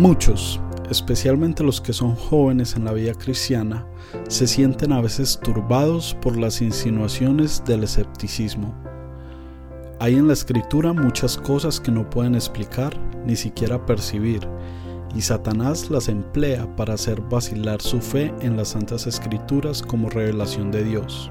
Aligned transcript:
Muchos, 0.00 0.58
especialmente 0.88 1.62
los 1.62 1.78
que 1.78 1.92
son 1.92 2.16
jóvenes 2.16 2.74
en 2.74 2.86
la 2.86 2.94
vida 2.94 3.12
cristiana, 3.12 3.86
se 4.28 4.46
sienten 4.46 4.92
a 4.92 5.02
veces 5.02 5.38
turbados 5.42 6.16
por 6.22 6.38
las 6.38 6.62
insinuaciones 6.62 7.62
del 7.66 7.84
escepticismo. 7.84 8.74
Hay 9.98 10.14
en 10.14 10.26
la 10.26 10.32
escritura 10.32 10.94
muchas 10.94 11.36
cosas 11.36 11.78
que 11.78 11.90
no 11.90 12.08
pueden 12.08 12.34
explicar 12.34 12.98
ni 13.26 13.36
siquiera 13.36 13.84
percibir, 13.84 14.40
y 15.14 15.20
Satanás 15.20 15.90
las 15.90 16.08
emplea 16.08 16.74
para 16.76 16.94
hacer 16.94 17.20
vacilar 17.20 17.82
su 17.82 18.00
fe 18.00 18.32
en 18.40 18.56
las 18.56 18.68
santas 18.68 19.06
escrituras 19.06 19.82
como 19.82 20.08
revelación 20.08 20.70
de 20.70 20.82
Dios. 20.82 21.30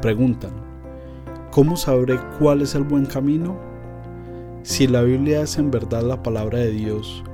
Preguntan, 0.00 0.52
¿cómo 1.50 1.76
sabré 1.76 2.20
cuál 2.38 2.62
es 2.62 2.76
el 2.76 2.84
buen 2.84 3.04
camino? 3.04 3.58
Si 4.62 4.86
la 4.86 5.02
Biblia 5.02 5.42
es 5.42 5.58
en 5.58 5.72
verdad 5.72 6.04
la 6.04 6.22
palabra 6.22 6.60
de 6.60 6.70
Dios, 6.70 7.24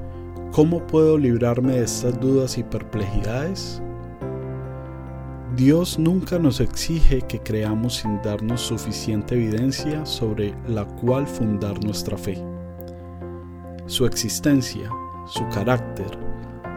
¿cómo 0.52 0.86
puedo 0.86 1.18
librarme 1.18 1.74
de 1.74 1.84
estas 1.84 2.18
dudas 2.20 2.58
y 2.58 2.62
perplejidades? 2.62 3.82
Dios 5.56 5.98
nunca 5.98 6.38
nos 6.38 6.60
exige 6.60 7.22
que 7.22 7.40
creamos 7.40 7.96
sin 7.96 8.22
darnos 8.22 8.60
suficiente 8.60 9.34
evidencia 9.34 10.06
sobre 10.06 10.54
la 10.68 10.84
cual 10.84 11.26
fundar 11.26 11.82
nuestra 11.84 12.16
fe. 12.16 12.42
Su 13.86 14.06
existencia, 14.06 14.90
su 15.26 15.48
carácter, 15.48 16.16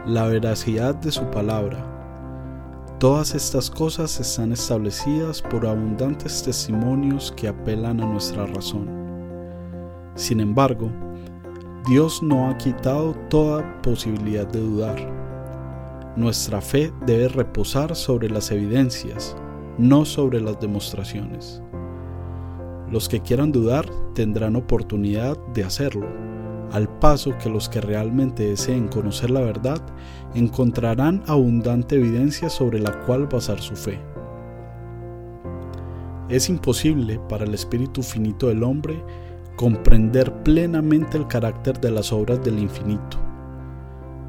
la 0.06 0.26
veracidad 0.26 0.96
de 0.96 1.12
su 1.12 1.30
palabra, 1.30 1.86
todas 2.98 3.36
estas 3.36 3.70
cosas 3.70 4.20
están 4.20 4.52
establecidas 4.52 5.42
por 5.42 5.68
abundantes 5.68 6.42
testimonios 6.42 7.34
que 7.36 7.50
apelan 7.50 8.02
a 8.02 8.08
nuestra 8.08 8.48
razón. 8.48 8.90
Sin 10.16 10.40
embargo, 10.40 10.90
Dios 11.88 12.22
no 12.22 12.50
ha 12.50 12.58
quitado 12.58 13.14
toda 13.30 13.82
posibilidad 13.82 14.48
de 14.48 14.60
dudar 14.60 15.22
nuestra 16.18 16.60
fe 16.60 16.92
debe 17.06 17.30
reposar 17.30 17.96
sobre 17.96 18.30
las 18.30 18.52
evidencias, 18.52 19.38
no 19.78 20.04
sobre 20.04 20.42
las 20.42 20.60
demostraciones. 20.60 21.62
Los 22.90 23.08
que 23.08 23.22
quieran 23.22 23.54
dudar 23.54 23.90
tendrán 24.14 24.58
oportunidad 24.58 25.38
de 25.54 25.64
hacerlo, 25.64 26.08
al 26.74 26.90
paso 27.00 27.38
que 27.38 27.50
los 27.50 27.70
que 27.70 27.80
realmente 27.80 28.44
deseen 28.44 28.90
conocer 28.90 29.30
la 29.30 29.40
verdad 29.40 29.82
encontrarán 30.36 31.24
abundante 31.28 31.96
evidencia 31.96 32.50
sobre 32.50 32.80
la 32.80 33.00
cual 33.06 33.28
basar 33.28 33.62
su 33.62 33.78
fe. 33.78 33.98
Es 36.28 36.50
imposible 36.50 37.22
para 37.30 37.46
el 37.46 37.54
espíritu 37.54 38.04
finito 38.04 38.48
del 38.48 38.64
hombre 38.64 39.02
comprender 39.62 40.34
plenamente 40.42 41.20
el 41.20 41.28
carácter 41.28 41.80
de 41.80 41.92
las 41.92 42.12
obras 42.12 42.44
del 42.44 42.58
infinito 42.58 43.20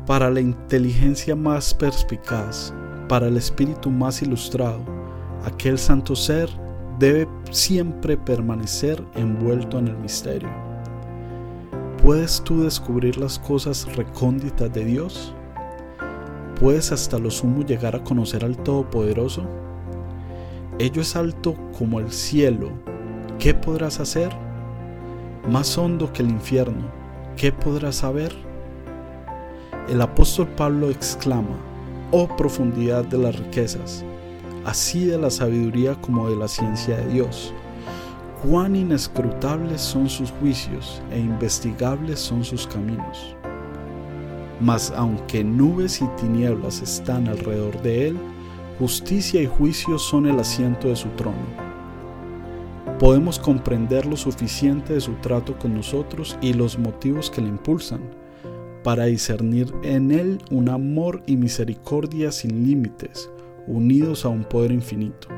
para 0.04 0.28
la 0.28 0.42
inteligencia 0.42 1.34
más 1.34 1.72
perspicaz, 1.72 2.74
para 3.08 3.28
el 3.28 3.38
espíritu 3.38 3.88
más 3.88 4.20
ilustrado, 4.20 4.82
aquel 5.42 5.78
santo 5.78 6.14
ser 6.14 6.50
debe 6.98 7.26
siempre 7.50 8.18
permanecer 8.18 9.02
envuelto 9.14 9.78
en 9.78 9.88
el 9.88 9.96
misterio. 9.96 10.50
¿Puedes 12.02 12.42
tú 12.42 12.64
descubrir 12.64 13.16
las 13.16 13.38
cosas 13.38 13.86
recónditas 13.96 14.70
de 14.70 14.84
Dios? 14.84 15.34
¿Puedes 16.60 16.92
hasta 16.92 17.18
lo 17.18 17.30
sumo 17.30 17.64
llegar 17.64 17.96
a 17.96 18.04
conocer 18.04 18.44
al 18.44 18.58
Todopoderoso? 18.58 19.48
Ello 20.78 21.00
es 21.00 21.16
alto 21.16 21.54
como 21.78 22.00
el 22.00 22.12
cielo. 22.12 22.70
¿Qué 23.38 23.54
podrás 23.54 23.98
hacer? 23.98 24.51
Más 25.50 25.76
hondo 25.76 26.12
que 26.12 26.22
el 26.22 26.30
infierno. 26.30 26.84
¿Qué 27.36 27.50
podrás 27.50 27.96
saber? 27.96 28.32
El 29.88 30.00
apóstol 30.00 30.46
Pablo 30.46 30.88
exclama, 30.88 31.58
oh 32.12 32.28
profundidad 32.36 33.04
de 33.04 33.18
las 33.18 33.36
riquezas, 33.36 34.04
así 34.64 35.04
de 35.04 35.18
la 35.18 35.30
sabiduría 35.30 35.96
como 36.00 36.30
de 36.30 36.36
la 36.36 36.46
ciencia 36.46 36.96
de 36.96 37.12
Dios. 37.12 37.52
Cuán 38.44 38.76
inescrutables 38.76 39.80
son 39.80 40.08
sus 40.08 40.30
juicios 40.30 41.02
e 41.10 41.18
investigables 41.18 42.20
son 42.20 42.44
sus 42.44 42.68
caminos. 42.68 43.34
Mas 44.60 44.92
aunque 44.94 45.42
nubes 45.42 46.00
y 46.00 46.06
tinieblas 46.20 46.80
están 46.82 47.26
alrededor 47.26 47.82
de 47.82 48.08
él, 48.08 48.16
justicia 48.78 49.42
y 49.42 49.46
juicio 49.46 49.98
son 49.98 50.26
el 50.26 50.38
asiento 50.38 50.86
de 50.86 50.94
su 50.94 51.08
trono. 51.10 51.61
Podemos 52.98 53.38
comprender 53.38 54.06
lo 54.06 54.16
suficiente 54.16 54.94
de 54.94 55.00
su 55.00 55.14
trato 55.14 55.58
con 55.58 55.74
nosotros 55.74 56.38
y 56.40 56.52
los 56.52 56.78
motivos 56.78 57.30
que 57.30 57.40
le 57.40 57.48
impulsan 57.48 58.00
para 58.82 59.04
discernir 59.06 59.72
en 59.82 60.10
Él 60.10 60.38
un 60.50 60.68
amor 60.68 61.22
y 61.26 61.36
misericordia 61.36 62.32
sin 62.32 62.64
límites, 62.64 63.30
unidos 63.66 64.24
a 64.24 64.28
un 64.28 64.44
poder 64.44 64.72
infinito. 64.72 65.28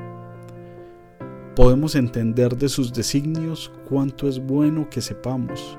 Podemos 1.57 1.95
entender 1.95 2.57
de 2.57 2.69
sus 2.69 2.93
designios 2.93 3.71
cuánto 3.89 4.29
es 4.29 4.45
bueno 4.45 4.89
que 4.91 5.01
sepamos, 5.01 5.79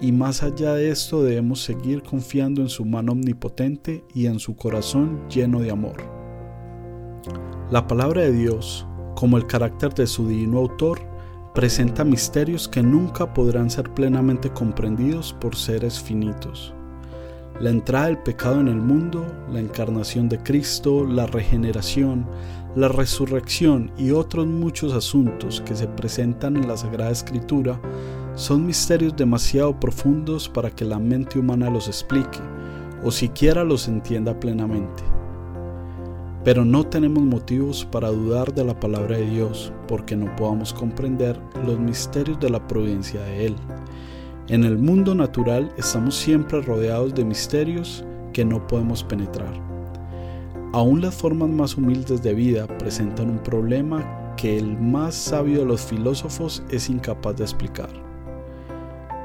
y 0.00 0.12
más 0.12 0.42
allá 0.42 0.74
de 0.74 0.90
esto 0.90 1.22
debemos 1.22 1.62
seguir 1.62 2.02
confiando 2.02 2.62
en 2.62 2.70
su 2.70 2.86
mano 2.86 3.12
omnipotente 3.12 4.02
y 4.14 4.26
en 4.26 4.38
su 4.38 4.56
corazón 4.56 5.28
lleno 5.28 5.60
de 5.60 5.70
amor. 5.70 6.02
La 7.70 7.86
palabra 7.86 8.22
de 8.22 8.32
Dios, 8.32 8.86
como 9.14 9.36
el 9.36 9.46
carácter 9.46 9.92
de 9.92 10.06
su 10.06 10.26
divino 10.26 10.58
autor, 10.58 11.09
presenta 11.54 12.04
misterios 12.04 12.68
que 12.68 12.82
nunca 12.82 13.32
podrán 13.34 13.70
ser 13.70 13.90
plenamente 13.94 14.50
comprendidos 14.50 15.32
por 15.32 15.56
seres 15.56 16.00
finitos 16.00 16.74
la 17.60 17.68
entrada 17.68 18.06
del 18.06 18.18
pecado 18.18 18.58
en 18.58 18.68
el 18.68 18.80
mundo, 18.80 19.26
la 19.50 19.60
encarnación 19.60 20.30
de 20.30 20.38
Cristo, 20.38 21.04
la 21.04 21.26
regeneración, 21.26 22.26
la 22.74 22.88
resurrección 22.88 23.92
y 23.98 24.12
otros 24.12 24.46
muchos 24.46 24.94
asuntos 24.94 25.60
que 25.60 25.76
se 25.76 25.86
presentan 25.86 26.56
en 26.56 26.66
la 26.66 26.78
Sagrada 26.78 27.10
Escritura 27.10 27.78
son 28.34 28.64
misterios 28.64 29.14
demasiado 29.14 29.78
profundos 29.78 30.48
para 30.48 30.70
que 30.70 30.86
la 30.86 30.98
mente 30.98 31.38
humana 31.38 31.68
los 31.68 31.86
explique 31.86 32.38
o 33.04 33.10
siquiera 33.10 33.62
los 33.62 33.88
entienda 33.88 34.38
plenamente. 34.40 35.19
Pero 36.44 36.64
no 36.64 36.84
tenemos 36.86 37.22
motivos 37.22 37.84
para 37.84 38.08
dudar 38.08 38.54
de 38.54 38.64
la 38.64 38.78
palabra 38.78 39.16
de 39.16 39.28
Dios 39.28 39.72
porque 39.86 40.16
no 40.16 40.34
podamos 40.36 40.72
comprender 40.72 41.38
los 41.66 41.78
misterios 41.78 42.40
de 42.40 42.50
la 42.50 42.66
providencia 42.66 43.20
de 43.22 43.46
Él 43.46 43.56
en 44.50 44.64
el 44.64 44.78
mundo 44.78 45.14
natural 45.14 45.72
estamos 45.76 46.16
siempre 46.16 46.60
rodeados 46.60 47.14
de 47.14 47.24
misterios 47.24 48.04
que 48.32 48.44
no 48.44 48.66
podemos 48.66 49.04
penetrar. 49.04 49.52
Aún 50.72 51.00
las 51.00 51.14
formas 51.14 51.48
más 51.48 51.76
humildes 51.76 52.20
de 52.20 52.34
vida 52.34 52.66
presentan 52.66 53.30
un 53.30 53.38
problema 53.38 54.34
que 54.36 54.58
el 54.58 54.76
más 54.76 55.14
sabio 55.14 55.60
de 55.60 55.66
los 55.66 55.82
filósofos 55.82 56.64
es 56.68 56.90
incapaz 56.90 57.36
de 57.36 57.44
explicar. 57.44 57.90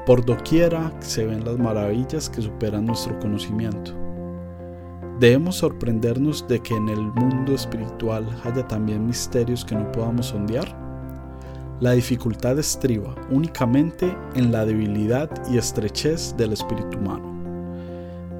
Por 0.06 0.24
doquiera 0.24 0.92
se 1.00 1.26
ven 1.26 1.44
las 1.44 1.58
maravillas 1.58 2.30
que 2.30 2.42
superan 2.42 2.86
nuestro 2.86 3.18
conocimiento. 3.18 4.05
Debemos 5.18 5.56
sorprendernos 5.56 6.46
de 6.46 6.60
que 6.60 6.74
en 6.74 6.90
el 6.90 7.00
mundo 7.00 7.54
espiritual 7.54 8.28
haya 8.44 8.68
también 8.68 9.06
misterios 9.06 9.64
que 9.64 9.74
no 9.74 9.90
podamos 9.90 10.26
sondear. 10.26 10.76
La 11.80 11.92
dificultad 11.92 12.58
estriba 12.58 13.14
únicamente 13.30 14.14
en 14.34 14.52
la 14.52 14.66
debilidad 14.66 15.30
y 15.50 15.56
estrechez 15.56 16.36
del 16.36 16.52
espíritu 16.52 16.98
humano. 16.98 17.34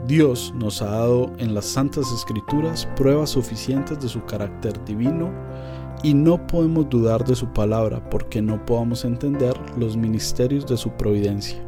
Dios 0.06 0.52
nos 0.54 0.82
ha 0.82 0.90
dado 0.90 1.32
en 1.38 1.54
las 1.54 1.64
Santas 1.64 2.12
Escrituras 2.12 2.86
pruebas 2.94 3.30
suficientes 3.30 3.98
de 3.98 4.08
su 4.08 4.22
carácter 4.26 4.82
divino 4.84 5.32
y 6.02 6.12
no 6.12 6.46
podemos 6.46 6.88
dudar 6.90 7.24
de 7.24 7.34
su 7.34 7.46
palabra 7.54 8.08
porque 8.10 8.42
no 8.42 8.64
podamos 8.66 9.04
entender 9.06 9.54
los 9.78 9.96
ministerios 9.96 10.66
de 10.66 10.76
su 10.76 10.90
providencia. 10.90 11.65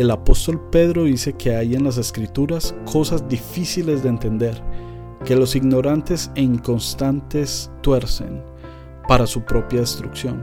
El 0.00 0.10
apóstol 0.10 0.58
Pedro 0.72 1.04
dice 1.04 1.34
que 1.34 1.54
hay 1.54 1.74
en 1.74 1.84
las 1.84 1.98
escrituras 1.98 2.74
cosas 2.90 3.28
difíciles 3.28 4.02
de 4.02 4.08
entender, 4.08 4.58
que 5.26 5.36
los 5.36 5.54
ignorantes 5.54 6.30
e 6.36 6.40
inconstantes 6.40 7.70
tuercen, 7.82 8.42
para 9.06 9.26
su 9.26 9.42
propia 9.42 9.80
destrucción. 9.80 10.42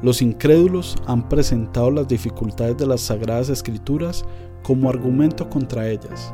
Los 0.00 0.22
incrédulos 0.22 0.96
han 1.06 1.28
presentado 1.28 1.90
las 1.90 2.08
dificultades 2.08 2.78
de 2.78 2.86
las 2.86 3.02
sagradas 3.02 3.50
escrituras 3.50 4.24
como 4.62 4.88
argumento 4.88 5.50
contra 5.50 5.86
ellas, 5.86 6.32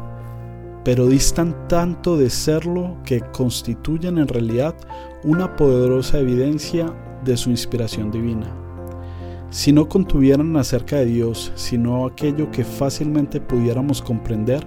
pero 0.84 1.08
distan 1.08 1.66
tanto 1.66 2.16
de 2.16 2.30
serlo 2.30 2.96
que 3.04 3.22
constituyen 3.32 4.18
en 4.18 4.28
realidad 4.28 4.76
una 5.24 5.56
poderosa 5.56 6.20
evidencia 6.20 6.94
de 7.24 7.36
su 7.36 7.50
inspiración 7.50 8.12
divina. 8.12 8.63
Si 9.54 9.72
no 9.72 9.88
contuvieran 9.88 10.56
acerca 10.56 10.96
de 10.96 11.06
Dios, 11.06 11.52
sino 11.54 12.06
aquello 12.06 12.50
que 12.50 12.64
fácilmente 12.64 13.40
pudiéramos 13.40 14.02
comprender, 14.02 14.66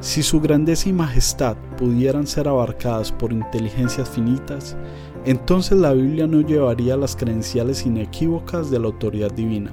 si 0.00 0.24
su 0.24 0.40
grandeza 0.40 0.88
y 0.88 0.92
majestad 0.92 1.56
pudieran 1.78 2.26
ser 2.26 2.48
abarcadas 2.48 3.12
por 3.12 3.32
inteligencias 3.32 4.10
finitas, 4.10 4.76
entonces 5.24 5.78
la 5.78 5.92
Biblia 5.92 6.26
no 6.26 6.40
llevaría 6.40 6.96
las 6.96 7.14
credenciales 7.14 7.86
inequívocas 7.86 8.72
de 8.72 8.80
la 8.80 8.86
autoridad 8.86 9.30
divina. 9.30 9.70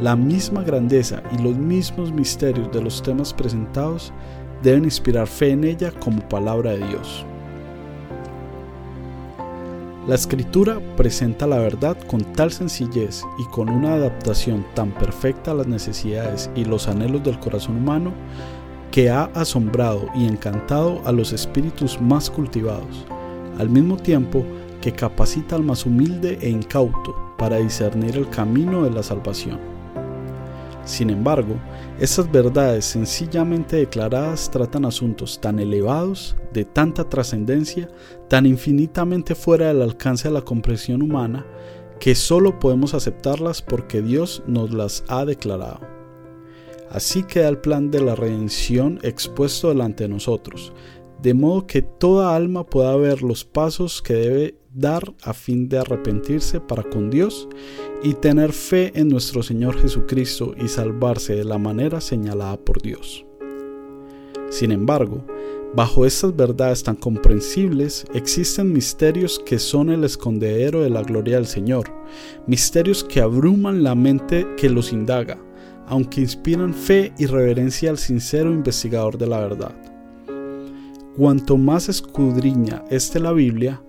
La 0.00 0.14
misma 0.14 0.62
grandeza 0.62 1.24
y 1.36 1.42
los 1.42 1.58
mismos 1.58 2.12
misterios 2.12 2.70
de 2.70 2.80
los 2.80 3.02
temas 3.02 3.34
presentados 3.34 4.12
deben 4.62 4.84
inspirar 4.84 5.26
fe 5.26 5.50
en 5.50 5.64
ella 5.64 5.90
como 5.90 6.20
palabra 6.28 6.70
de 6.70 6.86
Dios. 6.86 7.26
La 10.08 10.14
escritura 10.14 10.80
presenta 10.96 11.46
la 11.46 11.58
verdad 11.58 11.94
con 12.06 12.22
tal 12.32 12.50
sencillez 12.50 13.22
y 13.38 13.44
con 13.44 13.68
una 13.68 13.92
adaptación 13.92 14.64
tan 14.74 14.90
perfecta 14.90 15.50
a 15.50 15.54
las 15.54 15.66
necesidades 15.66 16.50
y 16.56 16.64
los 16.64 16.88
anhelos 16.88 17.22
del 17.22 17.38
corazón 17.38 17.76
humano 17.76 18.14
que 18.90 19.10
ha 19.10 19.24
asombrado 19.34 20.08
y 20.14 20.26
encantado 20.26 21.02
a 21.04 21.12
los 21.12 21.34
espíritus 21.34 22.00
más 22.00 22.30
cultivados, 22.30 23.04
al 23.58 23.68
mismo 23.68 23.98
tiempo 23.98 24.46
que 24.80 24.92
capacita 24.92 25.56
al 25.56 25.62
más 25.62 25.84
humilde 25.84 26.38
e 26.40 26.48
incauto 26.48 27.34
para 27.36 27.58
discernir 27.58 28.16
el 28.16 28.30
camino 28.30 28.84
de 28.84 28.90
la 28.90 29.02
salvación. 29.02 29.77
Sin 30.88 31.10
embargo, 31.10 31.60
estas 32.00 32.32
verdades 32.32 32.86
sencillamente 32.86 33.76
declaradas 33.76 34.50
tratan 34.50 34.86
asuntos 34.86 35.38
tan 35.38 35.58
elevados, 35.58 36.34
de 36.54 36.64
tanta 36.64 37.06
trascendencia, 37.06 37.90
tan 38.26 38.46
infinitamente 38.46 39.34
fuera 39.34 39.66
del 39.66 39.82
alcance 39.82 40.28
de 40.28 40.34
la 40.34 40.40
comprensión 40.40 41.02
humana, 41.02 41.44
que 42.00 42.14
solo 42.14 42.58
podemos 42.58 42.94
aceptarlas 42.94 43.60
porque 43.60 44.00
Dios 44.00 44.42
nos 44.46 44.72
las 44.72 45.04
ha 45.08 45.26
declarado. 45.26 45.80
Así 46.90 47.22
queda 47.22 47.50
el 47.50 47.58
plan 47.58 47.90
de 47.90 48.00
la 48.00 48.14
redención 48.14 48.98
expuesto 49.02 49.68
delante 49.68 50.04
de 50.04 50.08
nosotros, 50.08 50.72
de 51.20 51.34
modo 51.34 51.66
que 51.66 51.82
toda 51.82 52.34
alma 52.34 52.64
pueda 52.64 52.96
ver 52.96 53.20
los 53.22 53.44
pasos 53.44 54.00
que 54.00 54.14
debe 54.14 54.58
dar 54.78 55.12
a 55.22 55.32
fin 55.32 55.68
de 55.68 55.78
arrepentirse 55.78 56.60
para 56.60 56.84
con 56.84 57.10
Dios 57.10 57.48
y 58.02 58.14
tener 58.14 58.52
fe 58.52 58.92
en 58.94 59.08
nuestro 59.08 59.42
Señor 59.42 59.76
Jesucristo 59.80 60.54
y 60.56 60.68
salvarse 60.68 61.34
de 61.34 61.44
la 61.44 61.58
manera 61.58 62.00
señalada 62.00 62.56
por 62.58 62.80
Dios. 62.80 63.24
Sin 64.50 64.72
embargo, 64.72 65.24
bajo 65.74 66.06
estas 66.06 66.34
verdades 66.34 66.82
tan 66.82 66.96
comprensibles 66.96 68.06
existen 68.14 68.72
misterios 68.72 69.40
que 69.44 69.58
son 69.58 69.90
el 69.90 70.04
escondedero 70.04 70.82
de 70.82 70.90
la 70.90 71.02
gloria 71.02 71.36
del 71.36 71.46
Señor, 71.46 71.92
misterios 72.46 73.02
que 73.02 73.20
abruman 73.20 73.82
la 73.82 73.94
mente 73.94 74.46
que 74.56 74.70
los 74.70 74.92
indaga, 74.92 75.38
aunque 75.86 76.20
inspiran 76.20 76.72
fe 76.72 77.12
y 77.18 77.26
reverencia 77.26 77.90
al 77.90 77.98
sincero 77.98 78.52
investigador 78.52 79.18
de 79.18 79.26
la 79.26 79.40
verdad. 79.40 79.74
Cuanto 81.16 81.56
más 81.56 81.88
escudriña 81.88 82.84
este 82.90 83.18
la 83.18 83.32
Biblia, 83.32 83.82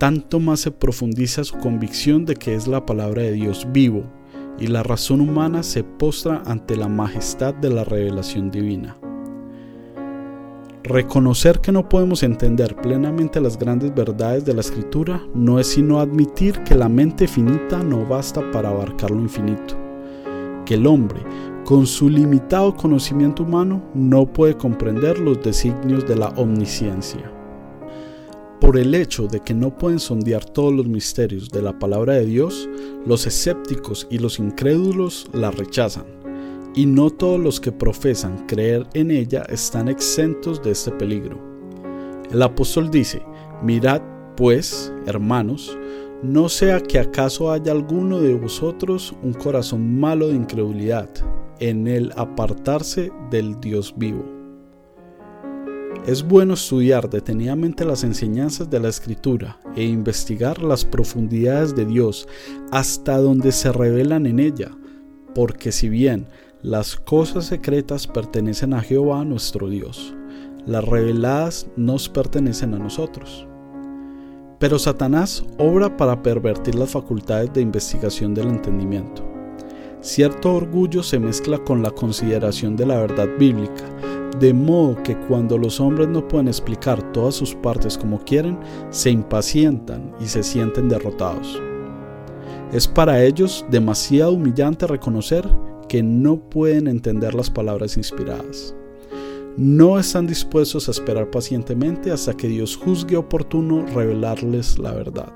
tanto 0.00 0.40
más 0.40 0.60
se 0.60 0.70
profundiza 0.70 1.44
su 1.44 1.58
convicción 1.58 2.24
de 2.24 2.34
que 2.34 2.54
es 2.54 2.66
la 2.66 2.86
palabra 2.86 3.20
de 3.20 3.32
Dios 3.32 3.68
vivo, 3.70 4.04
y 4.58 4.66
la 4.66 4.82
razón 4.82 5.20
humana 5.20 5.62
se 5.62 5.84
postra 5.84 6.42
ante 6.46 6.74
la 6.74 6.88
majestad 6.88 7.52
de 7.52 7.68
la 7.68 7.84
revelación 7.84 8.50
divina. 8.50 8.96
Reconocer 10.84 11.60
que 11.60 11.70
no 11.70 11.86
podemos 11.86 12.22
entender 12.22 12.76
plenamente 12.76 13.42
las 13.42 13.58
grandes 13.58 13.94
verdades 13.94 14.46
de 14.46 14.54
la 14.54 14.62
escritura 14.62 15.22
no 15.34 15.60
es 15.60 15.66
sino 15.66 16.00
admitir 16.00 16.62
que 16.64 16.74
la 16.74 16.88
mente 16.88 17.28
finita 17.28 17.82
no 17.82 18.06
basta 18.06 18.50
para 18.52 18.70
abarcar 18.70 19.10
lo 19.10 19.20
infinito, 19.20 19.76
que 20.64 20.76
el 20.76 20.86
hombre, 20.86 21.20
con 21.66 21.86
su 21.86 22.08
limitado 22.08 22.74
conocimiento 22.74 23.42
humano, 23.42 23.82
no 23.92 24.24
puede 24.24 24.56
comprender 24.56 25.18
los 25.18 25.42
designios 25.42 26.08
de 26.08 26.16
la 26.16 26.28
omnisciencia. 26.28 27.39
Por 28.70 28.78
el 28.78 28.94
hecho 28.94 29.26
de 29.26 29.40
que 29.40 29.52
no 29.52 29.76
pueden 29.76 29.98
sondear 29.98 30.44
todos 30.44 30.72
los 30.72 30.86
misterios 30.86 31.50
de 31.50 31.60
la 31.60 31.76
palabra 31.76 32.14
de 32.14 32.24
Dios, 32.24 32.68
los 33.04 33.26
escépticos 33.26 34.06
y 34.12 34.18
los 34.18 34.38
incrédulos 34.38 35.26
la 35.32 35.50
rechazan, 35.50 36.04
y 36.76 36.86
no 36.86 37.10
todos 37.10 37.40
los 37.40 37.58
que 37.58 37.72
profesan 37.72 38.46
creer 38.46 38.86
en 38.94 39.10
ella 39.10 39.42
están 39.48 39.88
exentos 39.88 40.62
de 40.62 40.70
este 40.70 40.92
peligro. 40.92 41.36
El 42.30 42.40
apóstol 42.42 42.92
dice, 42.92 43.20
mirad 43.60 44.02
pues, 44.36 44.92
hermanos, 45.04 45.76
no 46.22 46.48
sea 46.48 46.78
que 46.80 47.00
acaso 47.00 47.50
haya 47.50 47.72
alguno 47.72 48.20
de 48.20 48.34
vosotros 48.34 49.16
un 49.24 49.32
corazón 49.32 49.98
malo 49.98 50.28
de 50.28 50.36
incredulidad, 50.36 51.10
en 51.58 51.88
el 51.88 52.12
apartarse 52.14 53.10
del 53.32 53.60
Dios 53.60 53.92
vivo. 53.96 54.39
Es 56.06 56.26
bueno 56.26 56.54
estudiar 56.54 57.10
detenidamente 57.10 57.84
las 57.84 58.04
enseñanzas 58.04 58.70
de 58.70 58.80
la 58.80 58.88
Escritura 58.88 59.60
e 59.76 59.84
investigar 59.84 60.62
las 60.62 60.82
profundidades 60.82 61.76
de 61.76 61.84
Dios 61.84 62.26
hasta 62.72 63.18
donde 63.18 63.52
se 63.52 63.70
revelan 63.70 64.24
en 64.24 64.40
ella, 64.40 64.70
porque 65.34 65.72
si 65.72 65.90
bien 65.90 66.26
las 66.62 66.96
cosas 66.96 67.44
secretas 67.44 68.06
pertenecen 68.06 68.72
a 68.72 68.80
Jehová 68.80 69.26
nuestro 69.26 69.68
Dios, 69.68 70.14
las 70.66 70.84
reveladas 70.84 71.66
nos 71.76 72.08
pertenecen 72.08 72.72
a 72.74 72.78
nosotros. 72.78 73.46
Pero 74.58 74.78
Satanás 74.78 75.44
obra 75.58 75.98
para 75.98 76.22
pervertir 76.22 76.76
las 76.76 76.90
facultades 76.90 77.52
de 77.52 77.60
investigación 77.60 78.32
del 78.32 78.48
entendimiento. 78.48 79.22
Cierto 80.00 80.54
orgullo 80.54 81.02
se 81.02 81.18
mezcla 81.18 81.58
con 81.58 81.82
la 81.82 81.90
consideración 81.90 82.74
de 82.74 82.86
la 82.86 82.98
verdad 82.98 83.28
bíblica, 83.38 83.84
de 84.38 84.54
modo 84.54 85.02
que 85.02 85.16
cuando 85.16 85.58
los 85.58 85.80
hombres 85.80 86.08
no 86.08 86.26
pueden 86.26 86.48
explicar 86.48 87.12
todas 87.12 87.34
sus 87.34 87.54
partes 87.54 87.98
como 87.98 88.22
quieren, 88.24 88.58
se 88.90 89.10
impacientan 89.10 90.12
y 90.20 90.26
se 90.26 90.42
sienten 90.42 90.88
derrotados. 90.88 91.60
Es 92.72 92.86
para 92.86 93.24
ellos 93.24 93.64
demasiado 93.70 94.32
humillante 94.32 94.86
reconocer 94.86 95.48
que 95.88 96.02
no 96.02 96.36
pueden 96.36 96.86
entender 96.86 97.34
las 97.34 97.50
palabras 97.50 97.96
inspiradas. 97.96 98.74
No 99.56 99.98
están 99.98 100.28
dispuestos 100.28 100.86
a 100.86 100.92
esperar 100.92 101.30
pacientemente 101.30 102.12
hasta 102.12 102.34
que 102.34 102.46
Dios 102.46 102.76
juzgue 102.76 103.16
oportuno 103.16 103.84
revelarles 103.86 104.78
la 104.78 104.92
verdad. 104.92 105.32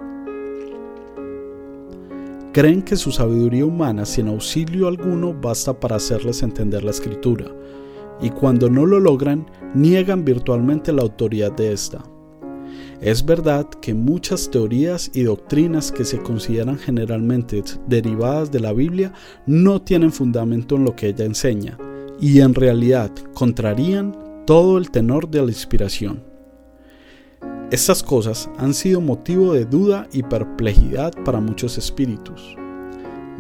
Creen 2.53 2.83
que 2.83 2.95
su 2.95 3.11
sabiduría 3.11 3.67
humana 3.67 4.07
sin 4.07 4.29
auxilio 4.29 4.87
alguno 4.87 5.35
basta 5.35 5.81
para 5.81 5.97
hacerles 5.97 6.45
entender 6.45 6.85
la 6.85 6.93
escritura, 6.93 7.47
y 8.21 8.31
cuando 8.31 8.71
no 8.71 8.87
lo 8.87 9.01
logran, 9.01 9.47
niegan 9.75 10.25
virtualmente 10.25 10.93
la 10.93 11.03
autoridad 11.03 11.53
de 11.53 11.73
esta. 11.73 12.03
Es 13.01 13.25
verdad 13.25 13.69
que 13.83 13.93
muchas 13.93 14.51
teorías 14.51 15.11
y 15.15 15.25
doctrinas 15.25 15.93
que 15.93 16.05
se 16.05 16.19
consideran 16.23 16.79
generalmente 16.79 17.63
derivadas 17.87 18.51
de 18.51 18.61
la 18.61 18.73
Biblia 18.73 19.13
no 19.47 19.83
tienen 19.83 20.13
fundamento 20.13 20.77
en 20.77 20.85
lo 20.85 20.97
que 20.97 21.09
ella 21.09 21.25
enseña, 21.25 21.77
y 22.21 22.41
en 22.41 22.55
realidad 22.55 23.11
contrarían 23.35 24.17
todo 24.47 24.79
el 24.79 24.91
tenor 24.91 25.29
de 25.29 25.43
la 25.43 25.49
inspiración. 25.49 26.23
Estas 27.71 28.03
cosas 28.03 28.49
han 28.57 28.73
sido 28.73 29.01
motivo 29.01 29.53
de 29.53 29.65
duda 29.65 30.07
y 30.13 30.23
perplejidad 30.23 31.13
para 31.25 31.41
muchos 31.41 31.77
espíritus 31.77 32.57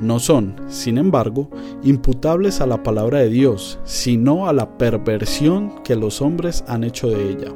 no 0.00 0.18
son, 0.18 0.56
sin 0.68 0.98
embargo, 0.98 1.48
imputables 1.82 2.60
a 2.60 2.66
la 2.66 2.82
palabra 2.82 3.20
de 3.20 3.28
Dios, 3.28 3.78
sino 3.84 4.48
a 4.48 4.52
la 4.52 4.76
perversión 4.76 5.82
que 5.84 5.96
los 5.96 6.20
hombres 6.20 6.64
han 6.66 6.84
hecho 6.84 7.08
de 7.08 7.30
ella. 7.30 7.52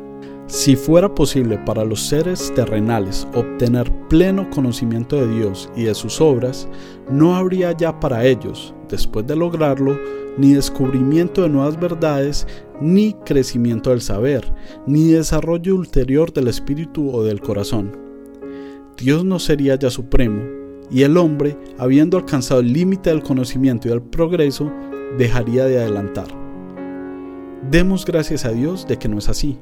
Si 0.46 0.76
fuera 0.76 1.14
posible 1.14 1.58
para 1.58 1.84
los 1.84 2.00
seres 2.00 2.52
terrenales 2.54 3.28
obtener 3.34 3.92
pleno 4.08 4.48
conocimiento 4.48 5.16
de 5.16 5.28
Dios 5.36 5.68
y 5.76 5.82
de 5.82 5.94
sus 5.94 6.22
obras, 6.22 6.68
no 7.10 7.36
habría 7.36 7.72
ya 7.72 8.00
para 8.00 8.24
ellos, 8.24 8.74
después 8.88 9.26
de 9.26 9.36
lograrlo, 9.36 9.98
ni 10.38 10.54
descubrimiento 10.54 11.42
de 11.42 11.50
nuevas 11.50 11.78
verdades, 11.78 12.46
ni 12.80 13.12
crecimiento 13.26 13.90
del 13.90 14.00
saber, 14.00 14.50
ni 14.86 15.08
desarrollo 15.10 15.74
ulterior 15.74 16.32
del 16.32 16.48
espíritu 16.48 17.10
o 17.10 17.22
del 17.22 17.40
corazón. 17.40 17.92
Dios 18.96 19.24
no 19.26 19.38
sería 19.38 19.74
ya 19.74 19.90
supremo, 19.90 20.57
y 20.90 21.02
el 21.02 21.16
hombre, 21.16 21.56
habiendo 21.78 22.16
alcanzado 22.16 22.60
el 22.60 22.72
límite 22.72 23.10
del 23.10 23.22
conocimiento 23.22 23.88
y 23.88 23.90
del 23.90 24.02
progreso, 24.02 24.70
dejaría 25.18 25.64
de 25.64 25.78
adelantar. 25.78 26.28
Demos 27.70 28.04
gracias 28.04 28.44
a 28.44 28.52
Dios 28.52 28.86
de 28.86 28.98
que 28.98 29.08
no 29.08 29.18
es 29.18 29.28
así. 29.28 29.58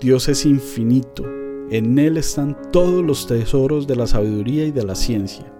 Dios 0.00 0.28
es 0.28 0.46
infinito, 0.46 1.24
en 1.70 1.98
Él 1.98 2.16
están 2.16 2.56
todos 2.72 3.04
los 3.04 3.26
tesoros 3.26 3.86
de 3.86 3.96
la 3.96 4.06
sabiduría 4.06 4.64
y 4.64 4.70
de 4.70 4.84
la 4.84 4.94
ciencia. 4.94 5.52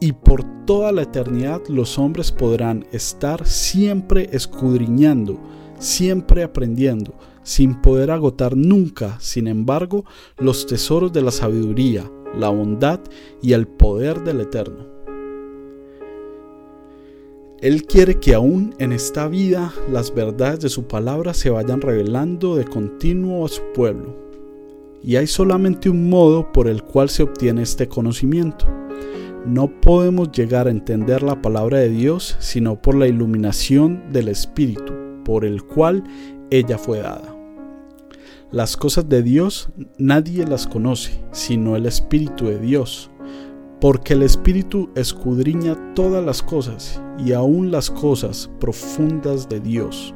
Y 0.00 0.12
por 0.12 0.44
toda 0.66 0.92
la 0.92 1.02
eternidad 1.02 1.62
los 1.68 1.98
hombres 1.98 2.32
podrán 2.32 2.86
estar 2.92 3.46
siempre 3.46 4.28
escudriñando, 4.32 5.40
siempre 5.78 6.42
aprendiendo, 6.42 7.14
sin 7.42 7.80
poder 7.80 8.10
agotar 8.10 8.56
nunca, 8.56 9.16
sin 9.20 9.46
embargo, 9.46 10.04
los 10.38 10.66
tesoros 10.66 11.12
de 11.12 11.22
la 11.22 11.30
sabiduría, 11.30 12.10
la 12.34 12.48
bondad 12.48 13.00
y 13.42 13.52
el 13.52 13.66
poder 13.66 14.22
del 14.24 14.40
Eterno. 14.40 14.96
Él 17.60 17.84
quiere 17.84 18.20
que 18.20 18.34
aún 18.34 18.74
en 18.78 18.92
esta 18.92 19.28
vida 19.28 19.72
las 19.90 20.14
verdades 20.14 20.60
de 20.60 20.68
su 20.68 20.86
palabra 20.86 21.32
se 21.32 21.48
vayan 21.48 21.80
revelando 21.80 22.54
de 22.54 22.64
continuo 22.64 23.46
a 23.46 23.48
su 23.48 23.62
pueblo. 23.74 24.14
Y 25.02 25.16
hay 25.16 25.26
solamente 25.26 25.88
un 25.88 26.10
modo 26.10 26.52
por 26.52 26.68
el 26.68 26.82
cual 26.82 27.08
se 27.08 27.22
obtiene 27.22 27.62
este 27.62 27.88
conocimiento. 27.88 28.66
No 29.46 29.80
podemos 29.80 30.32
llegar 30.32 30.66
a 30.66 30.70
entender 30.70 31.22
la 31.22 31.40
palabra 31.40 31.78
de 31.78 31.88
Dios 31.88 32.36
sino 32.40 32.82
por 32.82 32.94
la 32.94 33.06
iluminación 33.06 34.12
del 34.12 34.28
Espíritu, 34.28 34.92
por 35.24 35.44
el 35.44 35.62
cual 35.62 36.04
ella 36.50 36.76
fue 36.76 36.98
dada. 36.98 37.35
Las 38.56 38.74
cosas 38.74 39.06
de 39.06 39.22
Dios 39.22 39.68
nadie 39.98 40.46
las 40.46 40.66
conoce, 40.66 41.22
sino 41.30 41.76
el 41.76 41.84
Espíritu 41.84 42.46
de 42.46 42.58
Dios, 42.58 43.10
porque 43.82 44.14
el 44.14 44.22
Espíritu 44.22 44.88
escudriña 44.94 45.76
todas 45.94 46.24
las 46.24 46.42
cosas 46.42 46.98
y 47.18 47.34
aun 47.34 47.70
las 47.70 47.90
cosas 47.90 48.50
profundas 48.58 49.46
de 49.50 49.60
Dios. 49.60 50.14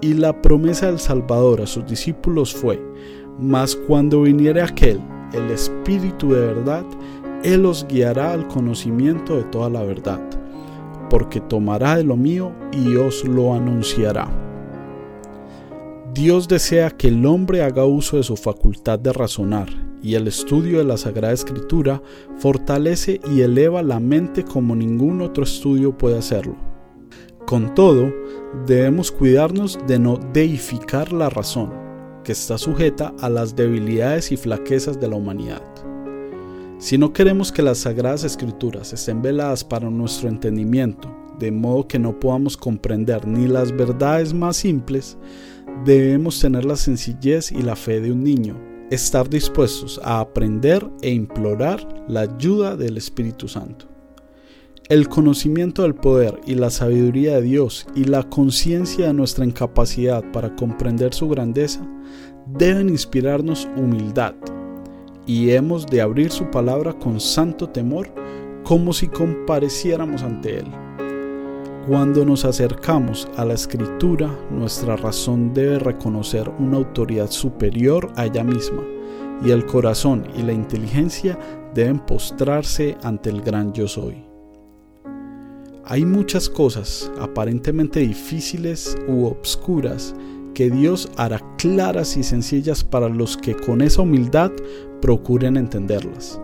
Y 0.00 0.14
la 0.14 0.40
promesa 0.40 0.86
del 0.86 0.98
Salvador 0.98 1.60
a 1.60 1.66
sus 1.66 1.84
discípulos 1.84 2.54
fue, 2.54 2.82
mas 3.38 3.76
cuando 3.76 4.22
viniere 4.22 4.62
aquel, 4.62 4.98
el 5.34 5.50
Espíritu 5.50 6.32
de 6.32 6.40
verdad, 6.40 6.86
Él 7.44 7.66
os 7.66 7.86
guiará 7.86 8.32
al 8.32 8.48
conocimiento 8.48 9.36
de 9.36 9.44
toda 9.44 9.68
la 9.68 9.82
verdad, 9.82 10.22
porque 11.10 11.42
tomará 11.42 11.98
de 11.98 12.04
lo 12.04 12.16
mío 12.16 12.52
y 12.72 12.96
os 12.96 13.22
lo 13.26 13.52
anunciará. 13.52 14.49
Dios 16.14 16.48
desea 16.48 16.90
que 16.90 17.06
el 17.06 17.24
hombre 17.24 17.62
haga 17.62 17.84
uso 17.84 18.16
de 18.16 18.24
su 18.24 18.36
facultad 18.36 18.98
de 18.98 19.12
razonar 19.12 19.68
y 20.02 20.16
el 20.16 20.26
estudio 20.26 20.78
de 20.78 20.84
la 20.84 20.96
Sagrada 20.96 21.32
Escritura 21.32 22.02
fortalece 22.38 23.20
y 23.30 23.42
eleva 23.42 23.82
la 23.82 24.00
mente 24.00 24.44
como 24.44 24.74
ningún 24.74 25.20
otro 25.20 25.44
estudio 25.44 25.96
puede 25.96 26.18
hacerlo. 26.18 26.56
Con 27.46 27.76
todo, 27.76 28.12
debemos 28.66 29.12
cuidarnos 29.12 29.78
de 29.86 30.00
no 30.00 30.18
deificar 30.32 31.12
la 31.12 31.30
razón, 31.30 31.70
que 32.24 32.32
está 32.32 32.58
sujeta 32.58 33.14
a 33.20 33.30
las 33.30 33.54
debilidades 33.54 34.32
y 34.32 34.36
flaquezas 34.36 34.98
de 34.98 35.08
la 35.08 35.16
humanidad. 35.16 35.62
Si 36.78 36.98
no 36.98 37.12
queremos 37.12 37.52
que 37.52 37.62
las 37.62 37.78
Sagradas 37.78 38.24
Escrituras 38.24 38.92
estén 38.92 39.22
veladas 39.22 39.62
para 39.62 39.88
nuestro 39.88 40.28
entendimiento, 40.28 41.14
de 41.38 41.50
modo 41.50 41.88
que 41.88 41.98
no 41.98 42.18
podamos 42.20 42.56
comprender 42.56 43.26
ni 43.26 43.46
las 43.46 43.74
verdades 43.74 44.34
más 44.34 44.58
simples, 44.58 45.16
debemos 45.84 46.40
tener 46.40 46.64
la 46.64 46.76
sencillez 46.76 47.52
y 47.52 47.62
la 47.62 47.76
fe 47.76 48.00
de 48.00 48.12
un 48.12 48.22
niño, 48.22 48.56
estar 48.90 49.28
dispuestos 49.28 50.00
a 50.04 50.20
aprender 50.20 50.86
e 51.02 51.10
implorar 51.10 51.86
la 52.08 52.20
ayuda 52.20 52.76
del 52.76 52.96
Espíritu 52.96 53.48
Santo. 53.48 53.86
El 54.88 55.08
conocimiento 55.08 55.82
del 55.82 55.94
poder 55.94 56.40
y 56.46 56.56
la 56.56 56.70
sabiduría 56.70 57.36
de 57.36 57.42
Dios 57.42 57.86
y 57.94 58.04
la 58.04 58.24
conciencia 58.24 59.06
de 59.06 59.12
nuestra 59.14 59.44
incapacidad 59.44 60.24
para 60.32 60.56
comprender 60.56 61.14
su 61.14 61.28
grandeza 61.28 61.86
deben 62.46 62.88
inspirarnos 62.88 63.68
humildad 63.76 64.34
y 65.26 65.50
hemos 65.50 65.86
de 65.86 66.00
abrir 66.00 66.32
su 66.32 66.50
palabra 66.50 66.92
con 66.92 67.20
santo 67.20 67.68
temor 67.68 68.12
como 68.64 68.92
si 68.92 69.06
compareciéramos 69.06 70.22
ante 70.22 70.58
Él. 70.58 70.66
Cuando 71.86 72.26
nos 72.26 72.44
acercamos 72.44 73.26
a 73.36 73.44
la 73.46 73.54
escritura, 73.54 74.30
nuestra 74.50 74.96
razón 74.96 75.54
debe 75.54 75.78
reconocer 75.78 76.46
una 76.58 76.76
autoridad 76.76 77.30
superior 77.30 78.12
a 78.16 78.26
ella 78.26 78.44
misma, 78.44 78.82
y 79.42 79.50
el 79.50 79.64
corazón 79.64 80.26
y 80.36 80.42
la 80.42 80.52
inteligencia 80.52 81.38
deben 81.74 81.98
postrarse 82.00 82.98
ante 83.02 83.30
el 83.30 83.40
gran 83.40 83.72
yo 83.72 83.88
soy. 83.88 84.22
Hay 85.86 86.04
muchas 86.04 86.50
cosas 86.50 87.10
aparentemente 87.18 88.00
difíciles 88.00 88.96
u 89.08 89.24
obscuras 89.24 90.14
que 90.54 90.68
Dios 90.70 91.10
hará 91.16 91.40
claras 91.56 92.16
y 92.18 92.22
sencillas 92.22 92.84
para 92.84 93.08
los 93.08 93.38
que 93.38 93.54
con 93.54 93.80
esa 93.80 94.02
humildad 94.02 94.52
procuren 95.00 95.56
entenderlas. 95.56 96.38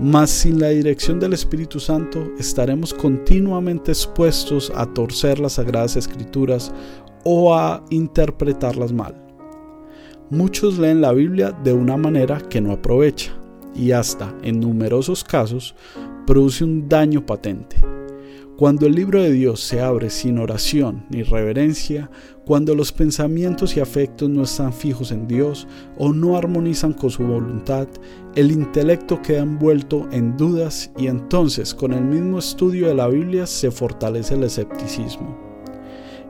Mas 0.00 0.30
sin 0.30 0.60
la 0.60 0.68
dirección 0.68 1.18
del 1.18 1.32
Espíritu 1.32 1.80
Santo 1.80 2.32
estaremos 2.38 2.94
continuamente 2.94 3.90
expuestos 3.90 4.70
a 4.76 4.86
torcer 4.86 5.40
las 5.40 5.54
sagradas 5.54 5.96
escrituras 5.96 6.72
o 7.24 7.52
a 7.52 7.84
interpretarlas 7.90 8.92
mal. 8.92 9.14
Muchos 10.30 10.78
leen 10.78 11.00
la 11.00 11.12
Biblia 11.12 11.50
de 11.50 11.72
una 11.72 11.96
manera 11.96 12.40
que 12.40 12.60
no 12.60 12.72
aprovecha 12.72 13.32
y 13.74 13.90
hasta, 13.90 14.32
en 14.42 14.60
numerosos 14.60 15.24
casos, 15.24 15.74
produce 16.26 16.62
un 16.62 16.88
daño 16.88 17.26
patente. 17.26 17.76
Cuando 18.58 18.86
el 18.86 18.96
libro 18.96 19.22
de 19.22 19.30
Dios 19.30 19.60
se 19.60 19.80
abre 19.80 20.10
sin 20.10 20.36
oración 20.36 21.04
ni 21.10 21.22
reverencia, 21.22 22.10
cuando 22.44 22.74
los 22.74 22.90
pensamientos 22.90 23.76
y 23.76 23.80
afectos 23.80 24.28
no 24.28 24.42
están 24.42 24.72
fijos 24.72 25.12
en 25.12 25.28
Dios 25.28 25.68
o 25.96 26.12
no 26.12 26.36
armonizan 26.36 26.92
con 26.92 27.08
su 27.08 27.22
voluntad, 27.22 27.86
el 28.34 28.50
intelecto 28.50 29.22
queda 29.22 29.42
envuelto 29.42 30.08
en 30.10 30.36
dudas 30.36 30.90
y 30.98 31.06
entonces 31.06 31.72
con 31.72 31.92
el 31.92 32.02
mismo 32.02 32.40
estudio 32.40 32.88
de 32.88 32.96
la 32.96 33.06
Biblia 33.06 33.46
se 33.46 33.70
fortalece 33.70 34.34
el 34.34 34.42
escepticismo. 34.42 35.38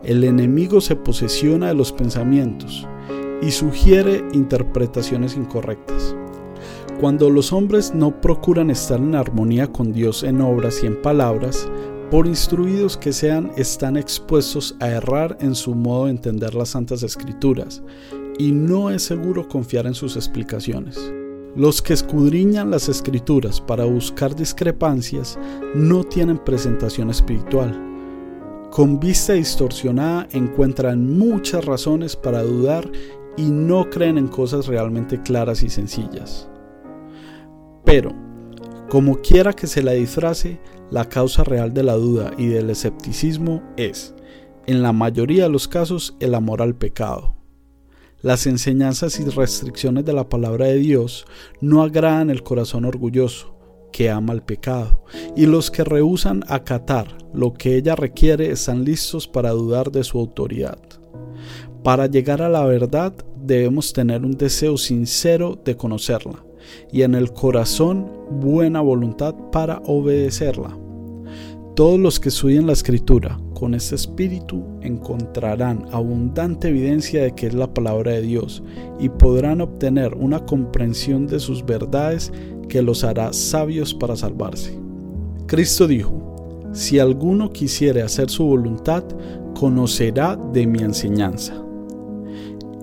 El 0.04 0.22
enemigo 0.22 0.82
se 0.82 0.96
posesiona 0.96 1.68
de 1.68 1.74
los 1.76 1.92
pensamientos 1.92 2.86
y 3.40 3.50
sugiere 3.52 4.22
interpretaciones 4.34 5.34
incorrectas. 5.34 6.14
Cuando 7.00 7.30
los 7.30 7.52
hombres 7.52 7.94
no 7.94 8.20
procuran 8.20 8.70
estar 8.70 8.98
en 8.98 9.14
armonía 9.14 9.68
con 9.68 9.92
Dios 9.92 10.24
en 10.24 10.40
obras 10.40 10.82
y 10.82 10.88
en 10.88 11.00
palabras, 11.00 11.70
por 12.10 12.26
instruidos 12.26 12.96
que 12.96 13.12
sean, 13.12 13.50
están 13.56 13.96
expuestos 13.96 14.76
a 14.80 14.88
errar 14.88 15.36
en 15.40 15.54
su 15.54 15.74
modo 15.74 16.06
de 16.06 16.12
entender 16.12 16.54
las 16.54 16.70
santas 16.70 17.02
escrituras, 17.02 17.82
y 18.38 18.52
no 18.52 18.90
es 18.90 19.02
seguro 19.02 19.48
confiar 19.48 19.86
en 19.86 19.94
sus 19.94 20.16
explicaciones. 20.16 21.12
Los 21.56 21.82
que 21.82 21.92
escudriñan 21.92 22.70
las 22.70 22.88
escrituras 22.88 23.60
para 23.60 23.84
buscar 23.84 24.34
discrepancias 24.34 25.38
no 25.74 26.04
tienen 26.04 26.38
presentación 26.38 27.10
espiritual. 27.10 27.84
Con 28.70 29.00
vista 29.00 29.32
distorsionada 29.32 30.28
encuentran 30.32 31.18
muchas 31.18 31.64
razones 31.64 32.14
para 32.14 32.42
dudar 32.42 32.90
y 33.36 33.50
no 33.50 33.88
creen 33.90 34.18
en 34.18 34.28
cosas 34.28 34.66
realmente 34.66 35.20
claras 35.22 35.62
y 35.62 35.68
sencillas. 35.68 36.48
Pero, 37.84 38.12
como 38.88 39.20
quiera 39.20 39.52
que 39.52 39.66
se 39.66 39.82
la 39.82 39.92
disfrace, 39.92 40.60
la 40.90 41.08
causa 41.08 41.44
real 41.44 41.74
de 41.74 41.82
la 41.82 41.94
duda 41.94 42.32
y 42.38 42.46
del 42.46 42.70
escepticismo 42.70 43.62
es, 43.76 44.14
en 44.66 44.82
la 44.82 44.92
mayoría 44.92 45.44
de 45.44 45.50
los 45.50 45.68
casos, 45.68 46.16
el 46.20 46.34
amor 46.34 46.62
al 46.62 46.74
pecado. 46.74 47.36
Las 48.20 48.46
enseñanzas 48.46 49.20
y 49.20 49.24
restricciones 49.24 50.04
de 50.04 50.12
la 50.12 50.28
palabra 50.28 50.66
de 50.66 50.76
Dios 50.76 51.26
no 51.60 51.82
agradan 51.82 52.30
el 52.30 52.42
corazón 52.42 52.84
orgulloso, 52.84 53.54
que 53.92 54.10
ama 54.10 54.32
el 54.32 54.42
pecado, 54.42 55.04
y 55.36 55.46
los 55.46 55.70
que 55.70 55.84
rehusan 55.84 56.42
acatar 56.48 57.16
lo 57.32 57.54
que 57.54 57.76
ella 57.76 57.94
requiere 57.94 58.50
están 58.50 58.84
listos 58.84 59.28
para 59.28 59.50
dudar 59.50 59.92
de 59.92 60.02
su 60.02 60.18
autoridad. 60.18 60.78
Para 61.84 62.06
llegar 62.06 62.42
a 62.42 62.48
la 62.48 62.64
verdad 62.64 63.14
debemos 63.36 63.92
tener 63.92 64.24
un 64.24 64.32
deseo 64.32 64.76
sincero 64.78 65.60
de 65.64 65.76
conocerla, 65.76 66.44
y 66.92 67.02
en 67.02 67.14
el 67.14 67.32
corazón 67.32 68.10
buena 68.40 68.80
voluntad 68.80 69.34
para 69.52 69.82
obedecerla. 69.86 70.76
Todos 71.74 72.00
los 72.00 72.18
que 72.18 72.30
estudian 72.30 72.66
la 72.66 72.72
escritura 72.72 73.38
con 73.54 73.72
este 73.72 73.94
espíritu 73.94 74.64
encontrarán 74.80 75.86
abundante 75.92 76.68
evidencia 76.68 77.22
de 77.22 77.34
que 77.36 77.46
es 77.46 77.54
la 77.54 77.72
palabra 77.72 78.12
de 78.12 78.22
Dios 78.22 78.62
y 78.98 79.08
podrán 79.08 79.60
obtener 79.60 80.14
una 80.14 80.44
comprensión 80.44 81.28
de 81.28 81.38
sus 81.38 81.64
verdades 81.64 82.32
que 82.68 82.82
los 82.82 83.04
hará 83.04 83.32
sabios 83.32 83.94
para 83.94 84.16
salvarse. 84.16 84.76
Cristo 85.46 85.86
dijo, 85.86 86.28
si 86.72 86.98
alguno 86.98 87.50
quisiere 87.50 88.02
hacer 88.02 88.28
su 88.28 88.44
voluntad, 88.44 89.04
conocerá 89.54 90.36
de 90.52 90.66
mi 90.66 90.80
enseñanza. 90.80 91.54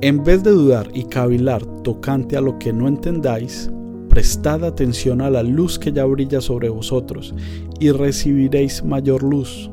En 0.02 0.24
vez 0.24 0.44
de 0.44 0.52
dudar 0.52 0.90
y 0.94 1.04
cavilar 1.04 1.66
tocante 1.84 2.36
a 2.38 2.42
lo 2.42 2.58
que 2.60 2.74
no 2.74 2.88
entendáis, 2.88 3.70
prestad 4.16 4.64
atención 4.64 5.20
a 5.20 5.30
la 5.30 5.44
luz 5.44 5.78
que 5.78 5.92
ya 5.92 6.06
brilla 6.06 6.40
sobre 6.40 6.70
vosotros 6.70 7.36
y 7.82 7.92
recibiréis 7.92 8.82
mayor 8.82 9.22
luz. 9.22 9.70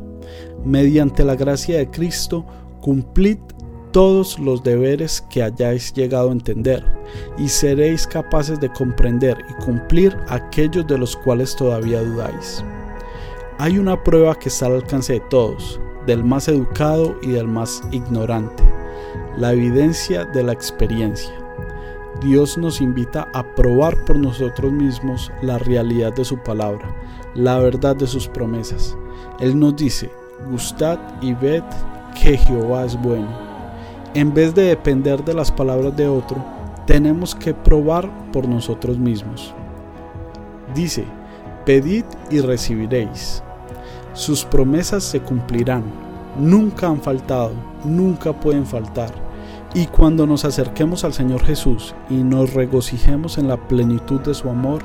Mediante 0.64 1.24
la 1.24 1.36
gracia 1.36 1.78
de 1.78 1.88
Cristo, 1.88 2.44
cumplid 2.80 3.38
todos 3.92 4.40
los 4.40 4.64
deberes 4.64 5.24
que 5.30 5.44
hayáis 5.44 5.92
llegado 5.92 6.30
a 6.30 6.32
entender, 6.32 6.84
y 7.38 7.46
seréis 7.46 8.04
capaces 8.04 8.58
de 8.58 8.72
comprender 8.72 9.38
y 9.48 9.64
cumplir 9.64 10.16
aquellos 10.28 10.88
de 10.88 10.98
los 10.98 11.16
cuales 11.18 11.54
todavía 11.54 12.02
dudáis. 12.02 12.64
Hay 13.58 13.78
una 13.78 14.02
prueba 14.02 14.36
que 14.36 14.48
está 14.48 14.66
al 14.66 14.74
alcance 14.74 15.14
de 15.14 15.22
todos, 15.30 15.80
del 16.04 16.24
más 16.24 16.48
educado 16.48 17.16
y 17.22 17.28
del 17.28 17.46
más 17.46 17.80
ignorante, 17.92 18.64
la 19.36 19.52
evidencia 19.52 20.24
de 20.24 20.42
la 20.42 20.52
experiencia. 20.52 21.41
Dios 22.20 22.58
nos 22.58 22.80
invita 22.80 23.28
a 23.32 23.42
probar 23.54 24.04
por 24.04 24.16
nosotros 24.18 24.72
mismos 24.72 25.32
la 25.42 25.58
realidad 25.58 26.12
de 26.12 26.24
su 26.24 26.38
palabra, 26.38 26.94
la 27.34 27.58
verdad 27.58 27.96
de 27.96 28.06
sus 28.06 28.28
promesas. 28.28 28.96
Él 29.40 29.58
nos 29.58 29.74
dice, 29.76 30.10
gustad 30.50 30.98
y 31.20 31.32
ved 31.34 31.64
que 32.20 32.36
Jehová 32.36 32.84
es 32.84 33.00
bueno. 33.00 33.28
En 34.14 34.34
vez 34.34 34.54
de 34.54 34.64
depender 34.64 35.24
de 35.24 35.34
las 35.34 35.50
palabras 35.50 35.96
de 35.96 36.06
otro, 36.06 36.36
tenemos 36.86 37.34
que 37.34 37.54
probar 37.54 38.08
por 38.30 38.46
nosotros 38.46 38.98
mismos. 38.98 39.54
Dice, 40.74 41.06
Pedid 41.64 42.04
y 42.28 42.40
recibiréis. 42.40 43.42
Sus 44.14 44.44
promesas 44.44 45.04
se 45.04 45.20
cumplirán. 45.20 45.84
Nunca 46.36 46.88
han 46.88 47.00
faltado, 47.00 47.52
nunca 47.84 48.32
pueden 48.32 48.66
faltar. 48.66 49.21
Y 49.74 49.86
cuando 49.86 50.26
nos 50.26 50.44
acerquemos 50.44 51.02
al 51.04 51.14
Señor 51.14 51.42
Jesús 51.44 51.94
y 52.10 52.16
nos 52.16 52.52
regocijemos 52.52 53.38
en 53.38 53.48
la 53.48 53.56
plenitud 53.56 54.20
de 54.20 54.34
su 54.34 54.50
amor, 54.50 54.82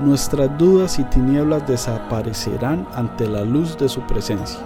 nuestras 0.00 0.56
dudas 0.58 0.98
y 0.98 1.04
tinieblas 1.04 1.66
desaparecerán 1.66 2.86
ante 2.94 3.26
la 3.26 3.42
luz 3.42 3.78
de 3.78 3.88
su 3.88 4.02
presencia. 4.02 4.60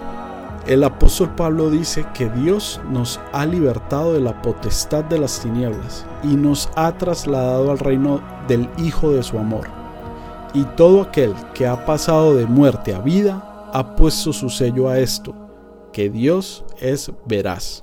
El 0.67 0.83
apóstol 0.83 1.33
Pablo 1.35 1.69
dice 1.69 2.05
que 2.13 2.29
Dios 2.29 2.81
nos 2.89 3.21
ha 3.31 3.45
libertado 3.45 4.13
de 4.13 4.19
la 4.19 4.41
potestad 4.41 5.05
de 5.05 5.17
las 5.17 5.39
tinieblas 5.39 6.05
y 6.23 6.35
nos 6.35 6.69
ha 6.75 6.97
trasladado 6.97 7.71
al 7.71 7.79
reino 7.79 8.21
del 8.49 8.69
Hijo 8.77 9.11
de 9.11 9.23
su 9.23 9.39
amor. 9.39 9.67
Y 10.53 10.63
todo 10.75 11.01
aquel 11.01 11.33
que 11.53 11.67
ha 11.67 11.85
pasado 11.85 12.35
de 12.35 12.45
muerte 12.45 12.93
a 12.93 12.99
vida 12.99 13.69
ha 13.73 13.95
puesto 13.95 14.33
su 14.33 14.49
sello 14.49 14.89
a 14.89 14.99
esto, 14.99 15.33
que 15.91 16.09
Dios 16.09 16.65
es 16.79 17.11
veraz. 17.25 17.81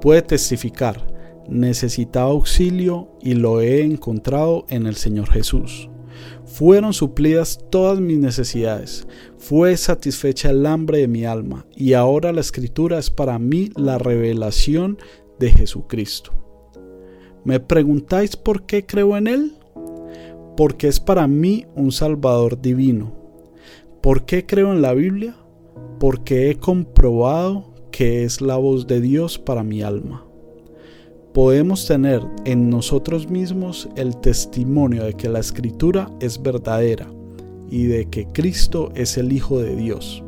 Puede 0.00 0.22
testificar, 0.22 1.12
necesitaba 1.48 2.30
auxilio 2.30 3.08
y 3.20 3.34
lo 3.34 3.60
he 3.60 3.82
encontrado 3.82 4.64
en 4.68 4.86
el 4.86 4.94
Señor 4.94 5.28
Jesús. 5.30 5.90
Fueron 6.44 6.92
suplidas 6.92 7.58
todas 7.70 8.00
mis 8.00 8.18
necesidades, 8.18 9.06
fue 9.38 9.76
satisfecha 9.76 10.50
el 10.50 10.66
hambre 10.66 10.98
de 10.98 11.08
mi 11.08 11.24
alma, 11.24 11.66
y 11.76 11.92
ahora 11.92 12.32
la 12.32 12.40
escritura 12.40 12.98
es 12.98 13.10
para 13.10 13.38
mí 13.38 13.70
la 13.76 13.98
revelación 13.98 14.98
de 15.38 15.50
Jesucristo. 15.50 16.32
¿Me 17.44 17.60
preguntáis 17.60 18.36
por 18.36 18.66
qué 18.66 18.84
creo 18.84 19.16
en 19.16 19.26
Él? 19.26 19.52
Porque 20.56 20.88
es 20.88 21.00
para 21.00 21.26
mí 21.26 21.66
un 21.74 21.92
Salvador 21.92 22.60
divino. 22.60 23.14
¿Por 24.00 24.24
qué 24.24 24.44
creo 24.46 24.72
en 24.72 24.82
la 24.82 24.94
Biblia? 24.94 25.36
Porque 25.98 26.50
he 26.50 26.56
comprobado 26.56 27.67
que 27.98 28.22
es 28.22 28.40
la 28.40 28.54
voz 28.54 28.86
de 28.86 29.00
Dios 29.00 29.40
para 29.40 29.64
mi 29.64 29.82
alma 29.82 30.24
podemos 31.34 31.84
tener 31.84 32.22
en 32.44 32.70
nosotros 32.70 33.28
mismos 33.28 33.88
el 33.96 34.16
testimonio 34.18 35.02
de 35.02 35.14
que 35.14 35.28
la 35.28 35.40
escritura 35.40 36.08
es 36.20 36.40
verdadera 36.40 37.10
y 37.68 37.86
de 37.86 38.08
que 38.08 38.28
Cristo 38.28 38.92
es 38.94 39.18
el 39.18 39.32
Hijo 39.32 39.58
de 39.58 39.74
Dios. 39.74 40.22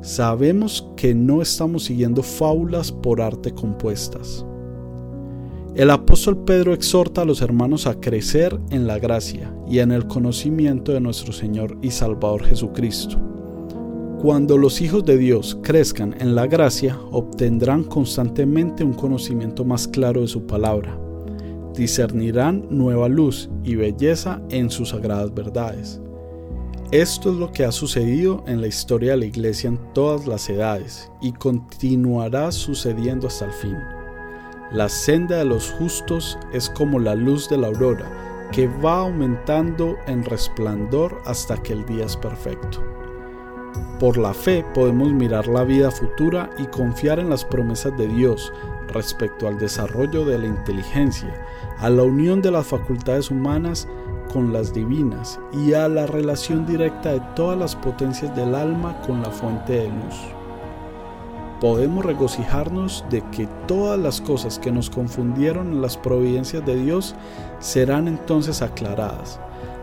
Sabemos 0.00 0.88
que 0.96 1.14
no 1.14 1.42
estamos 1.42 1.84
siguiendo 1.84 2.22
fábulas 2.22 2.90
por 2.90 3.20
arte 3.20 3.52
compuestas. 3.52 4.46
El 5.74 5.90
apóstol 5.90 6.42
Pedro 6.42 6.72
exhorta 6.72 7.20
a 7.20 7.26
los 7.26 7.42
hermanos 7.42 7.86
a 7.86 8.00
crecer 8.00 8.58
en 8.70 8.86
la 8.86 8.98
gracia 8.98 9.54
y 9.68 9.80
en 9.80 9.92
el 9.92 10.06
conocimiento 10.06 10.92
de 10.92 11.02
nuestro 11.02 11.34
Señor 11.34 11.76
y 11.82 11.90
Salvador 11.90 12.44
Jesucristo 12.44 13.41
cuando 14.22 14.56
los 14.56 14.80
hijos 14.80 15.04
de 15.04 15.18
Dios 15.18 15.58
crezcan 15.64 16.14
en 16.20 16.36
la 16.36 16.46
gracia, 16.46 16.96
obtendrán 17.10 17.82
constantemente 17.82 18.84
un 18.84 18.92
conocimiento 18.92 19.64
más 19.64 19.88
claro 19.88 20.20
de 20.20 20.28
su 20.28 20.46
palabra. 20.46 20.96
Discernirán 21.74 22.68
nueva 22.70 23.08
luz 23.08 23.50
y 23.64 23.74
belleza 23.74 24.40
en 24.50 24.70
sus 24.70 24.90
sagradas 24.90 25.34
verdades. 25.34 26.00
Esto 26.92 27.32
es 27.32 27.36
lo 27.36 27.50
que 27.50 27.64
ha 27.64 27.72
sucedido 27.72 28.44
en 28.46 28.60
la 28.60 28.68
historia 28.68 29.10
de 29.10 29.16
la 29.16 29.24
Iglesia 29.24 29.70
en 29.70 29.80
todas 29.92 30.28
las 30.28 30.48
edades 30.48 31.10
y 31.20 31.32
continuará 31.32 32.52
sucediendo 32.52 33.26
hasta 33.26 33.46
el 33.46 33.52
fin. 33.52 33.76
La 34.70 34.88
senda 34.88 35.38
de 35.38 35.46
los 35.46 35.72
justos 35.72 36.38
es 36.52 36.70
como 36.70 37.00
la 37.00 37.16
luz 37.16 37.48
de 37.48 37.58
la 37.58 37.66
aurora, 37.66 38.48
que 38.52 38.68
va 38.68 38.98
aumentando 38.98 39.96
en 40.06 40.24
resplandor 40.24 41.20
hasta 41.24 41.60
que 41.60 41.72
el 41.72 41.84
día 41.86 42.04
es 42.04 42.16
perfecto. 42.16 43.01
Por 44.02 44.18
la 44.18 44.34
fe 44.34 44.64
podemos 44.74 45.12
mirar 45.12 45.46
la 45.46 45.62
vida 45.62 45.92
futura 45.92 46.50
y 46.58 46.66
confiar 46.66 47.20
en 47.20 47.30
las 47.30 47.44
promesas 47.44 47.96
de 47.96 48.08
Dios 48.08 48.52
respecto 48.88 49.46
al 49.46 49.60
desarrollo 49.60 50.24
de 50.24 50.38
la 50.38 50.48
inteligencia, 50.48 51.32
a 51.78 51.88
la 51.88 52.02
unión 52.02 52.42
de 52.42 52.50
las 52.50 52.66
facultades 52.66 53.30
humanas 53.30 53.86
con 54.32 54.52
las 54.52 54.74
divinas 54.74 55.38
y 55.52 55.74
a 55.74 55.86
la 55.86 56.06
relación 56.06 56.66
directa 56.66 57.12
de 57.12 57.20
todas 57.36 57.56
las 57.56 57.76
potencias 57.76 58.34
del 58.34 58.56
alma 58.56 59.00
con 59.02 59.22
la 59.22 59.30
fuente 59.30 59.74
de 59.74 59.86
luz. 59.86 60.16
Podemos 61.60 62.04
regocijarnos 62.04 63.04
de 63.08 63.22
que 63.30 63.46
todas 63.68 64.00
las 64.00 64.20
cosas 64.20 64.58
que 64.58 64.72
nos 64.72 64.90
confundieron 64.90 65.74
en 65.74 65.80
las 65.80 65.96
providencias 65.96 66.66
de 66.66 66.74
Dios 66.74 67.14
serán 67.60 68.08
entonces 68.08 68.62
aclaradas 68.62 69.38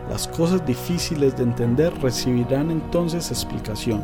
las 0.10 0.28
cosas 0.28 0.66
difíciles 0.66 1.38
de 1.38 1.44
entender 1.44 1.94
recibirán 2.02 2.72
entonces 2.72 3.30
explicación, 3.30 4.04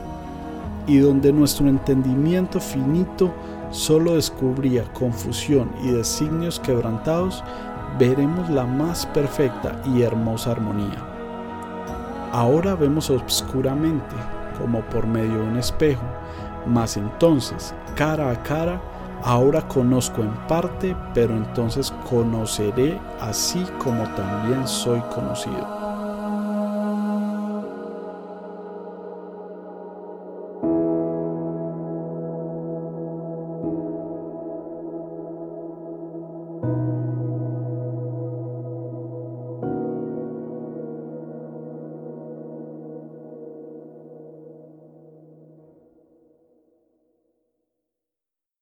y 0.87 0.99
donde 0.99 1.33
nuestro 1.33 1.67
entendimiento 1.67 2.59
finito 2.59 3.33
solo 3.71 4.13
descubría 4.13 4.83
confusión 4.93 5.69
y 5.83 5.89
designios 5.89 6.59
quebrantados, 6.59 7.43
veremos 7.97 8.49
la 8.49 8.65
más 8.65 9.05
perfecta 9.07 9.81
y 9.85 10.03
hermosa 10.03 10.51
armonía. 10.51 11.03
Ahora 12.31 12.75
vemos 12.75 13.09
obscuramente, 13.09 14.15
como 14.59 14.81
por 14.81 15.07
medio 15.07 15.39
de 15.39 15.47
un 15.49 15.57
espejo, 15.57 16.03
mas 16.67 16.97
entonces, 16.97 17.73
cara 17.95 18.29
a 18.29 18.43
cara, 18.43 18.81
ahora 19.23 19.67
conozco 19.67 20.21
en 20.21 20.33
parte, 20.47 20.95
pero 21.13 21.35
entonces 21.35 21.93
conoceré 22.09 22.99
así 23.21 23.65
como 23.79 24.03
también 24.15 24.67
soy 24.67 24.99
conocido. 25.13 25.84